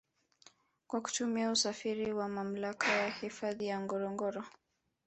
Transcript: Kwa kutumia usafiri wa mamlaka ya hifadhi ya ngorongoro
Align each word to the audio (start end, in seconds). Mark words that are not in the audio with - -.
Kwa 0.87 1.01
kutumia 1.01 1.51
usafiri 1.51 2.13
wa 2.13 2.29
mamlaka 2.29 2.91
ya 2.91 3.09
hifadhi 3.09 3.65
ya 3.67 3.79
ngorongoro 3.81 4.43